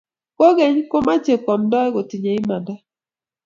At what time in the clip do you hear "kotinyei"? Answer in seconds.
1.95-2.39